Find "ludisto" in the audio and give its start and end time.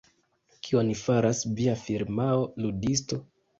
2.67-3.25